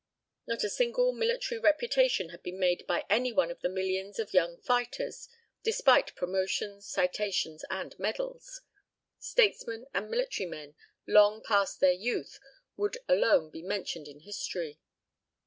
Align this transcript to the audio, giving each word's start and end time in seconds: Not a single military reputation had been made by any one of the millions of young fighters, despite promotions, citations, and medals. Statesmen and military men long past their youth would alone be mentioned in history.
Not 0.47 0.63
a 0.63 0.69
single 0.71 1.11
military 1.11 1.59
reputation 1.59 2.29
had 2.29 2.41
been 2.41 2.57
made 2.57 2.87
by 2.87 3.05
any 3.07 3.31
one 3.31 3.51
of 3.51 3.61
the 3.61 3.69
millions 3.69 4.17
of 4.17 4.33
young 4.33 4.57
fighters, 4.57 5.29
despite 5.61 6.15
promotions, 6.15 6.89
citations, 6.89 7.63
and 7.69 7.93
medals. 7.99 8.61
Statesmen 9.19 9.85
and 9.93 10.09
military 10.09 10.49
men 10.49 10.73
long 11.05 11.43
past 11.43 11.81
their 11.81 11.91
youth 11.91 12.39
would 12.75 12.97
alone 13.07 13.51
be 13.51 13.61
mentioned 13.61 14.07
in 14.07 14.21
history. 14.21 14.79